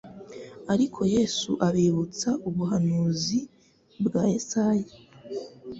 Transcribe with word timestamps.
ariko 0.73 0.99
Yesu 1.15 1.51
abibutsa 1.67 2.29
ubuhanuzi 2.47 3.39
bwa 4.05 4.21
Yesaya, 4.31 4.89